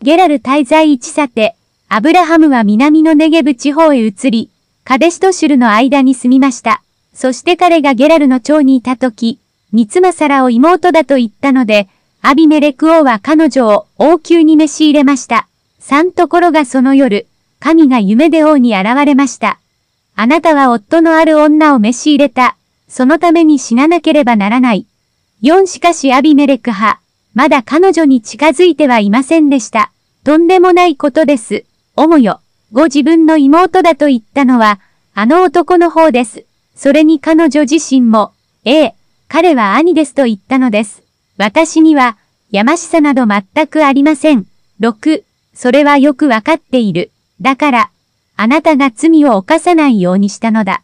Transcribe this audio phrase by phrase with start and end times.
[0.00, 1.56] ゲラル滞在一さて、
[1.88, 4.48] アブラハムは南のネゲブ地方へ移り、
[4.84, 6.82] カデシトシュルの間に住みました。
[7.12, 9.40] そして彼がゲラルの町にいたとき、
[9.72, 11.88] ニツマサラを妹だと言ったので、
[12.22, 15.48] アビメレク王は彼女を王宮に召し入れました。
[15.80, 17.26] 三ところがその夜、
[17.58, 19.58] 神が夢で王に現れました。
[20.14, 22.56] あなたは夫のある女を召し入れた。
[22.86, 24.86] そのために死ななければならない。
[25.42, 27.00] 4しかしアビメレク派、
[27.34, 29.92] まだ彼女に近づいてはいませんでした。
[30.24, 31.64] とんでもないことです。
[31.96, 32.40] おもよ。
[32.72, 34.80] ご自分の妹だと言ったのは、
[35.14, 36.44] あの男の方です。
[36.74, 38.32] それに彼女自身も、
[38.64, 38.94] ええ、
[39.28, 41.02] 彼は兄ですと言ったのです。
[41.36, 42.16] 私には、
[42.50, 44.46] やましさなど全くありません。
[44.80, 47.10] 6、それはよくわかっている。
[47.40, 47.90] だから、
[48.36, 50.82] あなたが罪を犯さないようにしたのだ。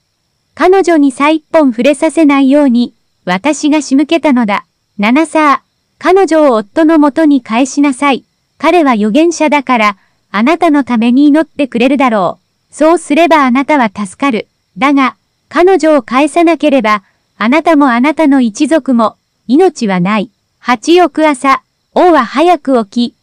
[0.54, 4.66] 彼女にさ一本触れさせないように、私が仕向けたのだ。
[4.98, 5.62] 7さあ、
[5.98, 8.24] 彼女を夫のもとに返しなさい。
[8.58, 9.96] 彼は預言者だから、
[10.30, 12.74] あなたのために祈ってくれるだろう。
[12.74, 14.48] そうすればあなたは助かる。
[14.76, 15.16] だが、
[15.48, 17.02] 彼女を返さなければ、
[17.38, 20.30] あなたもあなたの一族も、命はない。
[20.58, 21.62] 八翌朝、
[21.94, 23.14] 王は早く起き、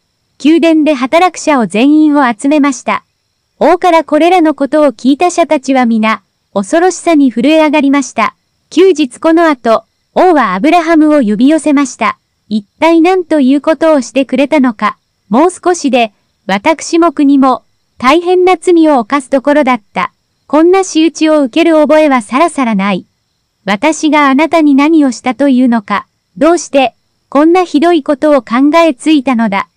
[0.44, 3.04] 宮殿で働く者を全員を集めました。
[3.58, 6.22] 王からこれらのことを聞いた者たちは皆、
[6.54, 8.34] 恐ろしさに震え上がりました。
[8.70, 12.18] 休日この後、王はアブラハムを呼び寄せました。
[12.54, 14.98] 一体何ということをしてくれたのか。
[15.30, 16.12] もう少しで、
[16.46, 17.62] 私も国も、
[17.96, 20.12] 大変な罪を犯すところだった。
[20.46, 23.06] こんな仕打ちを受ける覚えはさらさらない。
[23.64, 26.94] 私があなたに何をしたというのか、どうして、
[27.30, 29.68] こんなひどいことを考えついたのだ。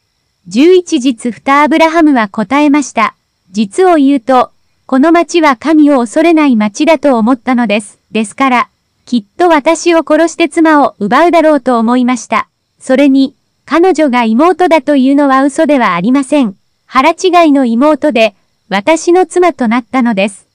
[0.49, 3.15] 十一日ふたアブラハムは答えました。
[3.51, 4.51] 実を言うと、
[4.85, 7.99] この町は神を恐れない町だと思ったのです。
[8.11, 8.69] ですから、
[9.05, 12.49] きっと私を殺して妻を奪うだろうと思いました。
[12.85, 13.33] それに、
[13.65, 16.55] 彼女が妹だというのは嘘ではありません。
[16.85, 18.35] 腹違いの妹で、
[18.69, 20.47] 私の妻となったのです。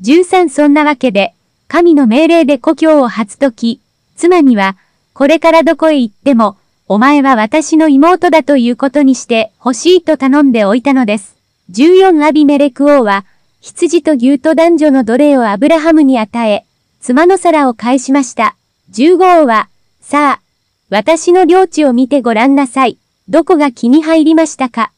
[0.00, 1.34] 13そんなわけで、
[1.66, 3.80] 神の命令で故郷を初とき、
[4.14, 4.76] 妻には、
[5.12, 6.56] これからどこへ行っても、
[6.86, 11.36] お前は私の妹だということにして欲しいと頼んでおいたのです。
[11.72, 13.24] 14アビメレク王は、
[13.60, 16.64] 羊と牛と男女の奴隷をアブラハムに与え、
[17.00, 18.54] 妻の皿を返しました。
[18.92, 19.68] 15王は、
[20.00, 20.51] さあ、
[20.92, 22.98] 私の領地を見てごらんなさい。
[23.26, 24.92] どこが気に入りましたか？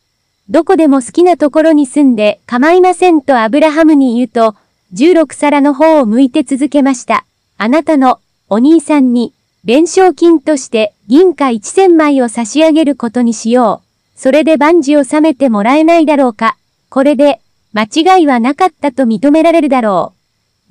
[0.48, 4.56] どこでも好きなところに住んで構いませんとアブラハムに言うと、
[4.92, 7.24] 16皿の方を向いて続けました。
[7.58, 8.18] あなたの
[8.48, 9.32] お兄さんに
[9.62, 13.80] 弁償金として銀貨1000枚を差し上げることにしよ
[14.16, 14.18] う。
[14.18, 16.56] それで万事を収めてもらえないだろうか。
[16.90, 17.40] これで
[17.72, 20.12] 間違いはなかったと認められるだろ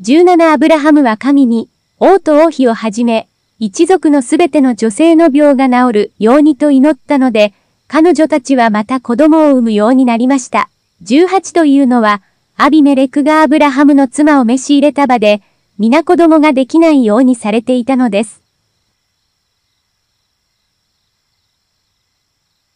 [0.02, 0.04] う。
[0.04, 3.30] 17アブラハムは神に王と王妃をはじめ、
[3.66, 7.54] 一族のすべての女性の病が治るようにと祈ったので、
[7.88, 10.70] 彼女たちはまた子供を産むようになりました。
[11.04, 12.22] 18というのは、
[12.58, 15.42] アビメレクがアブラハムの妻を召し入れた場で、
[15.80, 18.43] 皆子供ができないようにされていたのです。